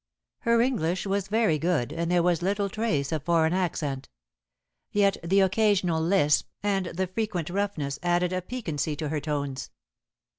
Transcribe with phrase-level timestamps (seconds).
[0.39, 4.09] Her English was very good, and there was little trace of a foreign accent.
[4.91, 9.69] Yet the occasional lisp and the frequent roughness added a piquancy to her tones.